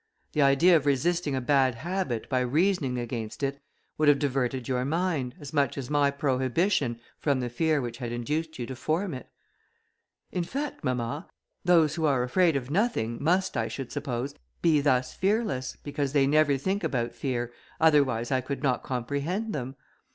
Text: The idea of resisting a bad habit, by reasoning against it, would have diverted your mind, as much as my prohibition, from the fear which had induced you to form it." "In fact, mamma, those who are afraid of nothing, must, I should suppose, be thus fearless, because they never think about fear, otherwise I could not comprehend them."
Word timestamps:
The 0.33 0.41
idea 0.41 0.75
of 0.75 0.87
resisting 0.87 1.35
a 1.35 1.41
bad 1.41 1.75
habit, 1.75 2.27
by 2.27 2.39
reasoning 2.39 2.97
against 2.97 3.43
it, 3.43 3.61
would 3.99 4.07
have 4.07 4.17
diverted 4.17 4.67
your 4.67 4.83
mind, 4.83 5.35
as 5.39 5.53
much 5.53 5.77
as 5.77 5.91
my 5.91 6.09
prohibition, 6.09 6.99
from 7.19 7.39
the 7.39 7.51
fear 7.51 7.79
which 7.81 7.99
had 7.99 8.11
induced 8.11 8.57
you 8.57 8.65
to 8.65 8.75
form 8.75 9.13
it." 9.13 9.29
"In 10.31 10.43
fact, 10.43 10.83
mamma, 10.83 11.27
those 11.63 11.93
who 11.93 12.07
are 12.07 12.23
afraid 12.23 12.55
of 12.55 12.71
nothing, 12.71 13.21
must, 13.21 13.55
I 13.55 13.67
should 13.67 13.91
suppose, 13.91 14.33
be 14.63 14.81
thus 14.81 15.13
fearless, 15.13 15.77
because 15.83 16.13
they 16.13 16.25
never 16.25 16.57
think 16.57 16.83
about 16.83 17.13
fear, 17.13 17.53
otherwise 17.79 18.31
I 18.31 18.41
could 18.41 18.63
not 18.63 18.81
comprehend 18.81 19.53
them." 19.53 19.75